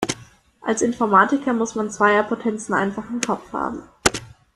[0.61, 3.83] Als Informatiker muss man Zweierpotenzen einfach im Kopf haben.